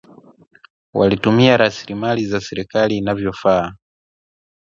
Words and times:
Walitumia 0.93 1.57
rasilimali 1.57 2.25
za 2.25 2.41
serikali 2.41 2.97
inavyofaa 2.97 3.75